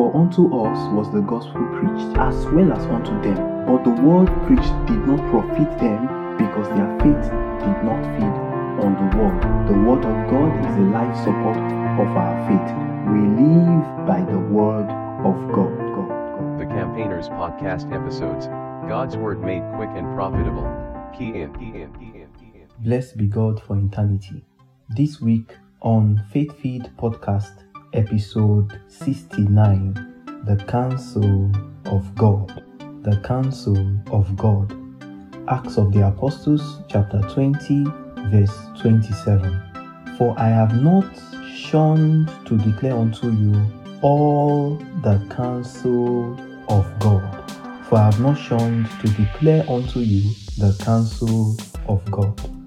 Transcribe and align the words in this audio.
For 0.00 0.16
unto 0.16 0.46
us 0.64 0.80
was 0.94 1.12
the 1.12 1.20
gospel 1.20 1.60
preached, 1.76 2.16
as 2.16 2.46
well 2.56 2.72
as 2.72 2.86
unto 2.86 3.12
them. 3.20 3.36
But 3.66 3.84
the 3.84 4.00
word 4.00 4.32
preached 4.46 4.72
did 4.88 4.96
not 5.04 5.20
profit 5.28 5.68
them, 5.76 6.08
because 6.40 6.68
their 6.72 6.88
faith 7.04 7.28
did 7.60 7.78
not 7.84 8.00
feed 8.16 8.36
on 8.80 8.96
the 8.96 9.08
word. 9.20 9.36
The 9.68 9.76
word 9.84 10.02
of 10.06 10.16
God 10.32 10.56
is 10.64 10.74
the 10.74 10.88
life 10.88 11.14
support 11.18 11.60
of 12.00 12.16
our 12.16 12.32
faith. 12.48 12.70
We 13.12 13.20
live 13.44 14.06
by 14.08 14.24
the 14.24 14.38
word 14.38 14.88
of 15.20 15.36
God. 15.52 15.76
God, 15.76 16.08
God. 16.08 16.58
The 16.58 16.64
Campaigners 16.64 17.28
Podcast 17.28 17.92
episodes 17.92 18.46
God's 18.88 19.18
Word 19.18 19.42
made 19.42 19.62
quick 19.76 19.90
and 19.92 20.14
profitable. 20.14 20.64
Key 21.12 21.42
in, 21.42 21.52
key 21.58 21.78
in, 21.78 21.92
key 21.98 22.18
in, 22.18 22.32
key 22.40 22.52
in. 22.54 22.68
Blessed 22.78 23.18
be 23.18 23.26
God 23.26 23.60
for 23.62 23.76
eternity. 23.76 24.46
This 24.88 25.20
week 25.20 25.54
on 25.82 26.24
Faith 26.32 26.58
Feed 26.58 26.90
Podcast, 26.96 27.64
episode 27.92 28.80
69 28.88 29.94
The 30.44 30.56
Counsel 30.66 31.50
of 31.86 32.14
God. 32.14 32.64
The 33.02 33.16
Counsel 33.24 33.98
of 34.12 34.36
God. 34.36 34.72
Acts 35.48 35.78
of 35.78 35.92
the 35.92 36.06
Apostles, 36.06 36.80
chapter 36.88 37.20
20, 37.20 37.84
verse 38.30 38.56
27. 38.80 40.16
For 40.16 40.38
I 40.38 40.48
have 40.48 40.80
not 40.80 41.10
shunned 41.54 42.30
to 42.46 42.56
declare 42.58 42.96
unto 42.96 43.30
you 43.30 43.60
all 44.02 44.76
the 45.02 45.24
counsel 45.34 46.38
of 46.68 46.86
God. 47.00 47.50
For 47.88 47.98
I 47.98 48.04
have 48.04 48.20
not 48.20 48.38
shunned 48.38 48.88
to 49.00 49.08
declare 49.08 49.64
unto 49.68 50.00
you 50.00 50.30
the 50.58 50.76
counsel 50.84 51.56
of 51.88 52.08
God. 52.10 52.59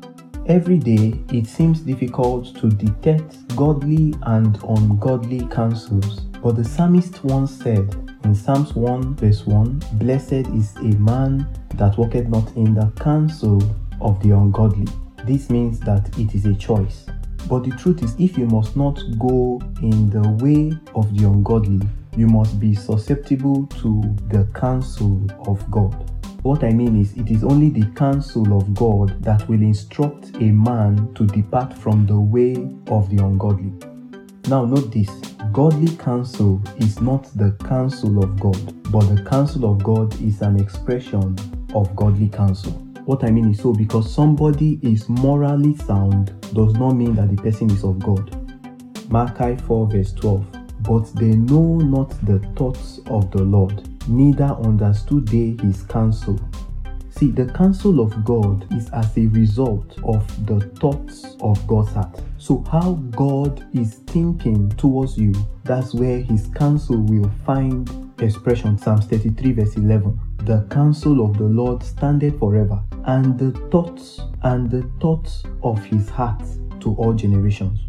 Every 0.48 0.78
day 0.78 1.14
it 1.32 1.48
seems 1.48 1.80
difficult 1.80 2.54
to 2.58 2.70
detect 2.70 3.56
godly 3.56 4.14
and 4.24 4.62
ungodly 4.64 5.48
counsels, 5.48 6.20
but 6.44 6.58
the 6.58 6.66
psalmist 6.66 7.24
once 7.24 7.50
said 7.50 7.96
in 8.26 8.36
Psalms 8.36 8.76
1 8.76 9.16
verse 9.16 9.48
1 9.48 9.82
Blessed 9.94 10.34
is 10.34 10.76
a 10.76 10.98
man 11.00 11.48
that 11.76 11.98
walketh 11.98 12.28
not 12.28 12.54
in 12.58 12.74
the 12.74 12.92
counsel 13.00 13.64
of 14.02 14.22
the 14.22 14.32
ungodly. 14.32 14.86
This 15.24 15.50
means 15.50 15.80
that 15.80 16.10
it 16.20 16.36
is 16.36 16.46
a 16.46 16.54
choice. 16.54 17.06
But 17.48 17.64
the 17.64 17.72
truth 17.78 18.04
is, 18.04 18.14
if 18.20 18.38
you 18.38 18.46
must 18.46 18.76
not 18.76 19.00
go 19.18 19.62
in 19.82 20.10
the 20.10 20.30
way 20.44 20.78
of 20.94 21.18
the 21.18 21.26
ungodly, 21.26 21.88
you 22.18 22.28
must 22.28 22.60
be 22.60 22.76
susceptible 22.76 23.66
to 23.68 24.02
the 24.28 24.46
counsel 24.54 25.26
of 25.48 25.72
God. 25.72 26.13
What 26.44 26.66
I 26.66 26.72
mean 26.72 27.00
is, 27.00 27.14
it 27.14 27.32
is 27.32 27.46
only 27.46 27.70
the 27.70 27.86
counsel 27.92 28.58
of 28.58 28.74
God 28.74 29.24
that 29.24 29.48
will 29.48 29.62
instruct 29.62 30.36
a 30.36 30.52
man 30.52 31.14
to 31.14 31.26
depart 31.26 31.74
from 31.74 32.06
the 32.06 32.20
way 32.20 32.56
of 32.88 33.10
the 33.10 33.24
ungodly. 33.24 33.72
Now, 34.50 34.66
note 34.66 34.92
this 34.92 35.10
godly 35.54 35.96
counsel 35.96 36.62
is 36.80 37.00
not 37.00 37.24
the 37.38 37.52
counsel 37.66 38.22
of 38.22 38.38
God, 38.42 38.92
but 38.92 39.06
the 39.16 39.24
counsel 39.24 39.72
of 39.72 39.82
God 39.84 40.20
is 40.22 40.42
an 40.42 40.60
expression 40.60 41.38
of 41.74 41.96
godly 41.96 42.28
counsel. 42.28 42.74
What 43.06 43.24
I 43.24 43.32
mean 43.32 43.52
is 43.52 43.60
so 43.60 43.72
because 43.72 44.14
somebody 44.14 44.80
is 44.84 45.08
morally 45.08 45.78
sound 45.78 46.34
does 46.54 46.74
not 46.74 46.92
mean 46.92 47.16
that 47.16 47.34
the 47.34 47.42
person 47.42 47.72
is 47.72 47.86
of 47.86 48.00
God. 48.00 48.36
Malachi 49.10 49.56
4 49.64 49.88
verse 49.88 50.12
12. 50.12 50.46
But 50.82 51.06
they 51.16 51.36
know 51.36 51.78
not 51.78 52.10
the 52.26 52.40
thoughts 52.58 53.00
of 53.08 53.32
the 53.32 53.42
Lord, 53.42 53.88
neither 54.08 54.46
understood 54.46 55.28
they 55.28 55.56
his 55.62 55.84
counsel. 55.84 56.40
See, 57.10 57.30
the 57.30 57.46
counsel 57.46 58.00
of 58.00 58.26
God 58.26 58.66
is 58.74 58.90
as 58.90 59.16
a 59.18 59.28
result 59.28 59.98
of 60.04 60.26
the 60.48 60.60
thoughts 60.80 61.36
of 61.42 61.66
God's 61.68 61.92
heart. 61.92 62.20
So, 62.38 62.64
how 62.72 62.94
God 63.12 63.66
is 63.74 63.96
thinking 64.08 64.70
towards 64.72 65.18
you, 65.18 65.34
that's 65.64 65.94
where 65.94 66.20
his 66.22 66.48
counsel 66.56 66.98
will 66.98 67.32
find 67.46 68.12
expression. 68.20 68.78
Psalms 68.80 69.06
33, 69.06 69.52
verse 69.52 69.76
11. 69.78 70.20
The 70.40 70.66
counsel 70.72 71.24
of 71.24 71.38
the 71.38 71.44
Lord 71.44 71.84
standeth 71.84 72.40
forever, 72.40 72.82
and 73.06 73.38
the 73.38 73.52
thoughts 73.70 74.20
and 74.42 74.70
the 74.70 74.82
thoughts 75.00 75.44
of 75.62 75.84
his 75.86 76.10
heart 76.10 76.44
to 76.80 76.96
all 76.96 77.14
generations. 77.14 77.80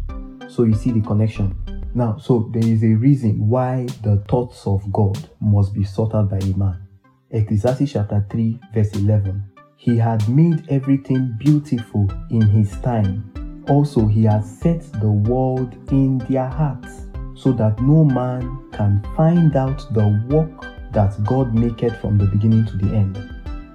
So, 0.47 0.63
you 0.63 0.75
see 0.75 0.91
the 0.91 1.01
connection. 1.01 1.57
Now, 1.97 2.17
so 2.17 2.49
there 2.51 2.67
is 2.67 2.83
a 2.83 2.93
reason 2.93 3.47
why 3.47 3.85
the 4.03 4.17
thoughts 4.27 4.67
of 4.67 4.83
God 4.91 5.29
must 5.39 5.73
be 5.73 5.85
sought 5.85 6.13
out 6.13 6.29
by 6.29 6.39
a 6.39 6.57
man. 6.57 6.85
Ecclesiastes 7.31 7.93
chapter 7.93 8.25
3, 8.29 8.59
verse 8.73 8.93
11. 8.95 9.41
He 9.77 9.97
had 9.97 10.27
made 10.27 10.65
everything 10.69 11.37
beautiful 11.39 12.11
in 12.29 12.41
his 12.41 12.69
time. 12.81 13.63
Also, 13.69 14.07
he 14.07 14.25
has 14.25 14.59
set 14.59 14.81
the 14.99 15.09
world 15.09 15.73
in 15.89 16.17
their 16.29 16.49
hearts, 16.49 17.05
so 17.33 17.53
that 17.53 17.79
no 17.79 18.03
man 18.03 18.69
can 18.73 19.01
find 19.15 19.55
out 19.55 19.87
the 19.93 20.21
work 20.27 20.91
that 20.91 21.15
God 21.23 21.55
maketh 21.55 21.95
from 22.01 22.17
the 22.17 22.25
beginning 22.25 22.65
to 22.65 22.75
the 22.75 22.93
end. 22.93 23.17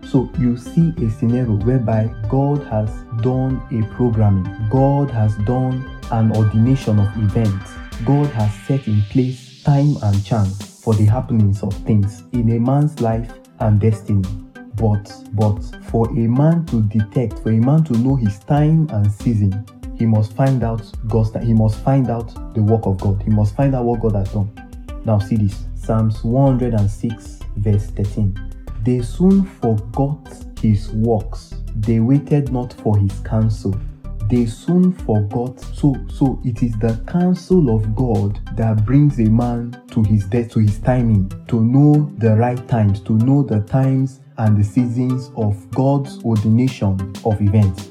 So 0.07 0.31
you 0.39 0.59
see 0.59 0.93
a 0.99 1.09
scenario 1.09 1.55
whereby 1.65 2.15
God 2.29 2.67
has 2.67 2.91
done 3.23 3.63
a 3.73 3.95
programming, 3.95 4.69
God 4.69 5.11
has 5.11 5.35
done 5.39 5.89
an 6.11 6.37
ordination 6.37 6.99
of 6.99 7.09
events, 7.17 7.71
God 8.05 8.27
has 8.31 8.55
set 8.66 8.87
in 8.87 9.03
place 9.11 9.62
time 9.62 9.97
and 10.03 10.25
chance 10.25 10.81
for 10.81 10.94
the 10.94 11.05
happenings 11.05 11.62
of 11.62 11.75
things 11.84 12.22
in 12.33 12.50
a 12.53 12.59
man's 12.59 12.99
life 13.00 13.31
and 13.61 13.78
destiny. 13.78 14.27
But 14.77 15.12
but 15.33 15.59
for 15.91 16.09
a 16.10 16.27
man 16.27 16.65
to 16.66 16.83
detect, 16.83 17.41
for 17.41 17.50
a 17.50 17.59
man 17.59 17.84
to 17.84 17.93
know 17.99 18.16
his 18.16 18.39
time 18.41 18.89
and 18.91 19.12
season, 19.12 19.66
he 19.99 20.06
must 20.06 20.33
find 20.33 20.65
out 20.65 20.83
God's 21.09 21.33
time. 21.33 21.44
He 21.44 21.53
must 21.53 21.78
find 21.84 22.09
out 22.09 22.34
the 22.55 22.62
work 22.62 22.87
of 22.87 22.99
God. 22.99 23.22
He 23.22 23.31
must 23.31 23.55
find 23.55 23.75
out 23.75 23.84
what 23.84 24.00
God 24.00 24.15
has 24.15 24.33
done. 24.33 24.50
Now 25.05 25.19
see 25.19 25.37
this. 25.37 25.65
Psalms 25.75 26.25
106 26.25 27.41
verse 27.56 27.87
13. 27.91 28.53
They 28.83 29.03
soon 29.03 29.44
forgot 29.44 30.27
his 30.62 30.91
works. 30.91 31.55
They 31.77 32.00
waited 32.00 32.50
not 32.50 32.72
for 32.72 32.97
his 32.97 33.12
counsel 33.21 33.78
they 34.31 34.47
soon 34.47 34.93
forgot. 34.93 35.59
So, 35.61 35.97
so 36.09 36.41
it 36.45 36.63
is 36.63 36.79
the 36.79 37.03
counsel 37.07 37.75
of 37.75 37.95
God 37.97 38.41
that 38.57 38.85
brings 38.87 39.19
a 39.19 39.25
man 39.25 39.83
to 39.91 40.03
his 40.05 40.25
death, 40.27 40.51
to 40.53 40.61
his 40.61 40.79
timing, 40.79 41.31
to 41.49 41.61
know 41.61 42.11
the 42.19 42.37
right 42.37 42.67
times, 42.69 43.01
to 43.01 43.15
know 43.19 43.43
the 43.43 43.61
times 43.61 44.21
and 44.39 44.57
the 44.57 44.65
seasons 44.65 45.31
of 45.37 45.71
God's 45.73 46.23
ordination 46.25 47.13
of 47.25 47.41
events. 47.43 47.91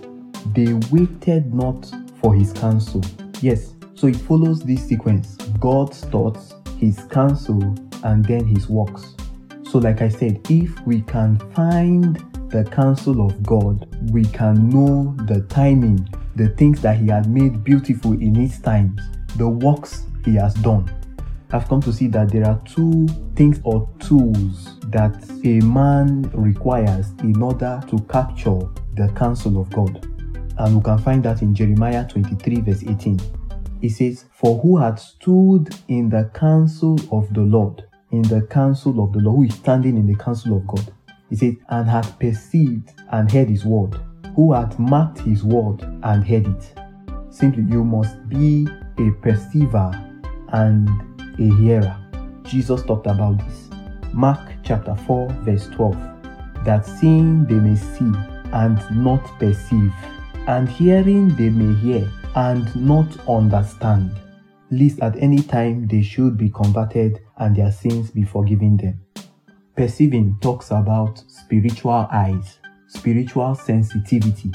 They 0.54 0.74
waited 0.92 1.54
not 1.54 1.92
for 2.22 2.34
his 2.34 2.54
counsel. 2.54 3.02
Yes, 3.42 3.74
so 3.96 4.08
it 4.08 4.16
follows 4.16 4.62
this 4.62 4.88
sequence 4.88 5.36
God's 5.60 6.02
thoughts, 6.06 6.56
his 6.78 7.04
counsel, 7.06 7.62
and 8.04 8.24
then 8.24 8.46
his 8.46 8.70
works. 8.70 9.16
So, 9.70 9.78
like 9.78 10.02
I 10.02 10.10
said, 10.10 10.40
if 10.50 10.80
we 10.88 11.02
can 11.02 11.38
find 11.54 12.16
the 12.50 12.64
counsel 12.64 13.26
of 13.26 13.44
God, 13.44 13.88
we 14.12 14.24
can 14.26 14.70
know 14.70 15.16
the 15.26 15.42
timing 15.50 16.08
the 16.36 16.50
things 16.50 16.82
that 16.82 16.98
he 16.98 17.08
had 17.08 17.30
made 17.30 17.64
beautiful 17.64 18.14
in 18.14 18.36
his 18.36 18.60
times, 18.60 19.02
the 19.38 19.48
works 19.48 20.06
he 20.26 20.36
has 20.36 20.54
done. 20.56 20.90
I've 21.52 21.68
come 21.68 21.82
to 21.82 21.92
see 21.92 22.08
that 22.08 22.30
there 22.30 22.46
are 22.46 22.62
two 22.66 23.08
things 23.36 23.60
or 23.64 23.90
tools 24.00 24.78
that 24.90 25.16
a 25.44 25.60
man 25.66 26.30
requires 26.34 27.10
in 27.24 27.42
order 27.42 27.82
to 27.90 28.00
capture 28.02 28.60
the 28.96 29.12
counsel 29.16 29.60
of 29.60 29.70
God. 29.72 30.06
And 30.60 30.76
we 30.76 30.84
can 30.84 31.00
find 31.00 31.24
that 31.24 31.42
in 31.42 31.56
Jeremiah 31.56 32.08
23, 32.08 32.62
verse 32.62 32.84
18. 32.84 33.20
It 33.82 33.90
says, 33.90 34.26
For 34.32 34.60
who 34.60 34.78
had 34.78 35.00
stood 35.00 35.74
in 35.88 36.10
the 36.10 36.30
counsel 36.36 37.00
of 37.12 37.34
the 37.34 37.42
Lord, 37.42 37.84
in 38.12 38.22
the 38.24 38.42
counsel 38.44 39.04
of 39.04 39.14
the 39.14 39.20
Lord, 39.20 39.38
who 39.38 39.44
is 39.46 39.56
standing 39.56 39.98
in 39.98 40.06
the 40.06 40.16
counsel 40.16 40.58
of 40.58 40.68
God? 40.68 40.94
He 41.30 41.36
says, 41.36 41.56
and 41.70 41.90
had 41.90 42.20
perceived 42.20 42.94
and 43.12 43.32
heard 43.32 43.50
his 43.50 43.66
word 43.66 44.00
who 44.36 44.54
had 44.54 44.78
marked 44.80 45.20
his 45.20 45.44
word 45.44 45.82
and 46.04 46.26
heard 46.26 46.48
it. 46.48 46.74
Simply, 47.30 47.64
you 47.64 47.84
must 47.84 48.28
be 48.30 48.68
a 48.98 49.12
perceiver 49.22 49.92
and 50.50 50.90
a 51.40 51.56
hearer. 51.58 51.96
Jesus 52.44 52.84
talked 52.84 53.08
about 53.08 53.38
this. 53.46 53.70
Mark 54.14 54.40
chapter 54.64 54.96
4, 54.96 55.30
verse 55.42 55.68
12. 55.68 55.96
That 56.66 56.86
seeing 56.86 57.46
they 57.46 57.56
may 57.56 57.76
see 57.76 58.12
and 58.52 58.80
not 59.04 59.24
perceive, 59.40 59.94
and 60.48 60.68
hearing 60.68 61.36
they 61.36 61.50
may 61.50 61.80
hear 61.80 62.12
and 62.36 62.76
not 62.76 63.08
understand, 63.28 64.12
lest 64.72 65.00
at 65.02 65.16
any 65.18 65.42
time 65.42 65.88
they 65.88 66.02
should 66.02 66.38
be 66.38 66.50
converted 66.50 67.20
and 67.38 67.56
their 67.56 67.72
sins 67.72 68.12
be 68.12 68.24
forgiven 68.24 68.78
them. 68.78 69.00
Perceiving 69.76 70.38
talks 70.42 70.72
about 70.72 71.24
spiritual 71.28 72.08
eyes 72.12 72.60
spiritual 72.90 73.56
sensitivity, 73.56 74.52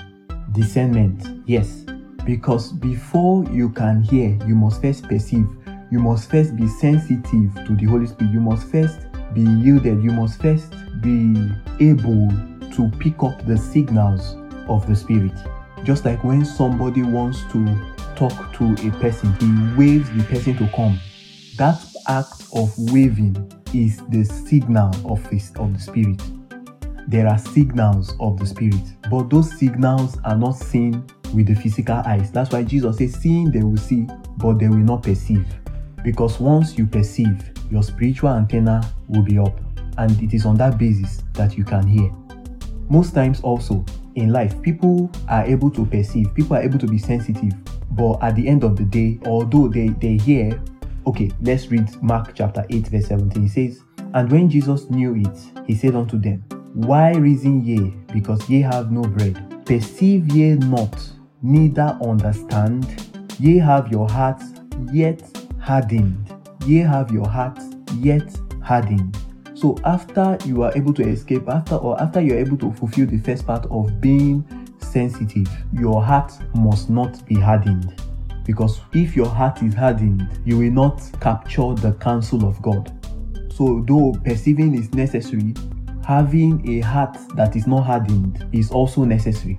discernment. 0.52 1.42
Yes, 1.46 1.84
because 2.26 2.72
before 2.72 3.44
you 3.46 3.70
can 3.70 4.02
hear, 4.02 4.38
you 4.46 4.54
must 4.54 4.82
first 4.82 5.04
perceive. 5.04 5.46
You 5.90 6.00
must 6.00 6.30
first 6.30 6.56
be 6.56 6.66
sensitive 6.66 7.54
to 7.66 7.76
the 7.76 7.86
Holy 7.86 8.06
Spirit. 8.06 8.32
You 8.32 8.40
must 8.40 8.66
first 8.66 9.06
be 9.32 9.42
yielded. 9.42 10.02
You 10.02 10.10
must 10.10 10.40
first 10.40 10.74
be 11.00 11.50
able 11.80 12.28
to 12.72 12.90
pick 12.98 13.22
up 13.22 13.46
the 13.46 13.56
signals 13.56 14.36
of 14.68 14.86
the 14.86 14.96
Spirit. 14.96 15.34
Just 15.84 16.04
like 16.04 16.22
when 16.24 16.44
somebody 16.44 17.02
wants 17.02 17.42
to 17.52 17.64
talk 18.16 18.52
to 18.54 18.72
a 18.86 18.90
person, 19.00 19.32
he 19.34 19.76
waves 19.78 20.10
the 20.10 20.24
person 20.24 20.56
to 20.56 20.68
come. 20.74 20.98
That 21.56 21.80
act 22.08 22.46
of 22.54 22.72
waving 22.92 23.52
is 23.72 23.98
the 24.08 24.24
signal 24.24 24.90
of, 25.10 25.24
his, 25.26 25.52
of 25.56 25.72
the 25.72 25.78
Spirit. 25.78 26.20
There 27.06 27.28
are 27.28 27.38
signals 27.38 28.14
of 28.18 28.38
the 28.38 28.46
Spirit, 28.46 28.82
but 29.10 29.28
those 29.28 29.56
signals 29.58 30.18
are 30.24 30.36
not 30.36 30.52
seen 30.52 31.04
with 31.34 31.46
the 31.46 31.54
physical 31.54 31.96
eyes. 31.96 32.30
That's 32.30 32.50
why 32.50 32.62
Jesus 32.62 32.98
says, 32.98 33.14
Seeing 33.14 33.50
they 33.50 33.62
will 33.62 33.76
see, 33.76 34.06
but 34.38 34.58
they 34.58 34.68
will 34.68 34.76
not 34.76 35.02
perceive. 35.02 35.46
Because 36.02 36.40
once 36.40 36.78
you 36.78 36.86
perceive, 36.86 37.50
your 37.70 37.82
spiritual 37.82 38.30
antenna 38.30 38.90
will 39.08 39.22
be 39.22 39.38
up, 39.38 39.58
and 39.98 40.22
it 40.22 40.34
is 40.34 40.46
on 40.46 40.56
that 40.56 40.78
basis 40.78 41.22
that 41.34 41.56
you 41.58 41.64
can 41.64 41.86
hear. 41.86 42.10
Most 42.88 43.14
times, 43.14 43.40
also 43.40 43.84
in 44.14 44.32
life, 44.32 44.60
people 44.62 45.10
are 45.28 45.44
able 45.44 45.70
to 45.72 45.84
perceive, 45.84 46.34
people 46.34 46.56
are 46.56 46.62
able 46.62 46.78
to 46.78 46.86
be 46.86 46.98
sensitive, 46.98 47.52
but 47.90 48.22
at 48.22 48.36
the 48.36 48.46
end 48.46 48.64
of 48.64 48.76
the 48.76 48.84
day, 48.84 49.18
although 49.26 49.68
they, 49.68 49.88
they 49.88 50.16
hear, 50.16 50.60
okay, 51.06 51.30
let's 51.42 51.68
read 51.68 51.90
Mark 52.02 52.34
chapter 52.34 52.64
8, 52.70 52.88
verse 52.88 53.06
17. 53.06 53.44
It 53.44 53.50
says, 53.50 53.82
And 54.14 54.30
when 54.30 54.48
Jesus 54.48 54.88
knew 54.90 55.14
it, 55.16 55.66
he 55.66 55.74
said 55.74 55.94
unto 55.94 56.18
them, 56.18 56.44
Why 56.74 57.12
reason 57.12 57.64
ye, 57.64 57.94
because 58.12 58.50
ye 58.50 58.60
have 58.62 58.90
no 58.90 59.02
bread? 59.02 59.64
Perceive 59.64 60.34
ye 60.34 60.54
not, 60.54 61.08
neither 61.40 61.96
understand? 62.02 62.84
Ye 63.38 63.58
have 63.58 63.92
your 63.92 64.08
hearts 64.08 64.54
yet 64.92 65.22
hardened. 65.60 66.34
Ye 66.66 66.78
have 66.78 67.12
your 67.12 67.28
hearts 67.28 67.64
yet 67.98 68.28
hardened. 68.60 69.16
So 69.54 69.76
after 69.84 70.36
you 70.46 70.64
are 70.64 70.72
able 70.76 70.92
to 70.94 71.08
escape, 71.08 71.48
after 71.48 71.76
or 71.76 72.00
after 72.02 72.20
you're 72.20 72.38
able 72.38 72.56
to 72.58 72.72
fulfill 72.72 73.06
the 73.06 73.18
first 73.18 73.46
part 73.46 73.66
of 73.66 74.00
being 74.00 74.44
sensitive, 74.80 75.46
your 75.72 76.02
heart 76.02 76.32
must 76.56 76.90
not 76.90 77.24
be 77.24 77.36
hardened. 77.36 78.02
Because 78.44 78.80
if 78.92 79.14
your 79.14 79.28
heart 79.28 79.62
is 79.62 79.74
hardened, 79.74 80.28
you 80.44 80.58
will 80.58 80.72
not 80.72 81.08
capture 81.20 81.72
the 81.74 81.92
counsel 82.00 82.48
of 82.48 82.60
God. 82.60 82.90
So, 83.54 83.84
though 83.86 84.12
perceiving 84.24 84.74
is 84.74 84.92
necessary, 84.92 85.54
having 86.04 86.68
a 86.68 86.80
heart 86.80 87.16
that 87.34 87.56
is 87.56 87.66
not 87.66 87.84
hardened 87.84 88.46
is 88.52 88.70
also 88.70 89.04
necessary. 89.04 89.58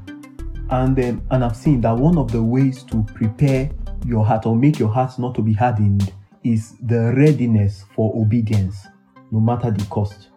And 0.69 0.97
and 0.97 1.43
I've 1.43 1.55
seen 1.55 1.81
that 1.81 1.95
one 1.95 2.17
of 2.17 2.31
the 2.31 2.41
ways 2.41 2.83
to 2.83 3.03
prepare 3.13 3.69
your 4.05 4.25
heart 4.25 4.45
or 4.45 4.55
make 4.55 4.79
your 4.79 4.89
heart 4.89 5.17
not 5.19 5.35
to 5.35 5.41
be 5.41 5.53
hardened 5.53 6.13
is 6.43 6.75
the 6.83 7.13
readiness 7.15 7.85
for 7.95 8.15
obedience, 8.15 8.87
no 9.31 9.39
matter 9.39 9.71
the 9.71 9.83
cost. 9.85 10.29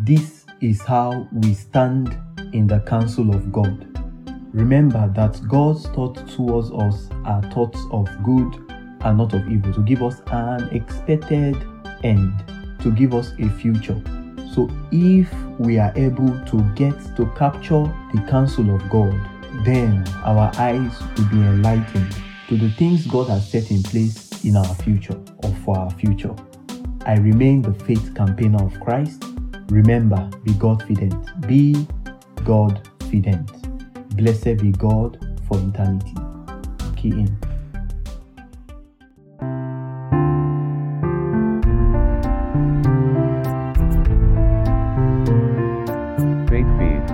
This 0.00 0.44
is 0.60 0.82
how 0.82 1.26
we 1.32 1.54
stand 1.54 2.16
in 2.52 2.66
the 2.66 2.80
counsel 2.80 3.34
of 3.34 3.50
God. 3.50 3.86
Remember 4.52 5.10
that 5.14 5.40
God's 5.48 5.86
thoughts 5.88 6.34
towards 6.34 6.70
us 6.70 7.08
are 7.24 7.42
thoughts 7.50 7.80
of 7.90 8.06
good 8.22 8.54
and 9.00 9.18
not 9.18 9.34
of 9.34 9.48
evil, 9.48 9.72
to 9.72 9.82
give 9.82 10.02
us 10.02 10.20
an 10.28 10.68
expected 10.70 11.56
end, 12.04 12.32
to 12.80 12.90
give 12.90 13.14
us 13.14 13.32
a 13.38 13.48
future. 13.50 14.02
So, 14.56 14.70
if 14.90 15.30
we 15.58 15.78
are 15.78 15.92
able 15.96 16.30
to 16.46 16.62
get 16.74 16.94
to 17.16 17.26
capture 17.36 17.82
the 18.14 18.24
counsel 18.26 18.74
of 18.74 18.88
God, 18.88 19.12
then 19.66 20.02
our 20.24 20.50
eyes 20.56 20.98
will 20.98 21.26
be 21.26 21.36
enlightened 21.36 22.16
to 22.48 22.56
the 22.56 22.70
things 22.70 23.06
God 23.06 23.28
has 23.28 23.46
set 23.50 23.70
in 23.70 23.82
place 23.82 24.46
in 24.46 24.56
our 24.56 24.74
future 24.76 25.20
or 25.44 25.50
for 25.56 25.76
our 25.76 25.90
future. 25.90 26.34
I 27.04 27.16
remain 27.16 27.60
the 27.60 27.74
faith 27.84 28.14
campaigner 28.14 28.64
of 28.64 28.80
Christ. 28.80 29.24
Remember, 29.68 30.26
be 30.42 30.54
God-fident. 30.54 31.46
Be 31.46 31.86
God-fident. 32.42 34.16
Blessed 34.16 34.56
be 34.56 34.72
God 34.72 35.18
for 35.46 35.58
eternity. 35.58 36.14
Key 36.96 37.10
in. 37.10 37.45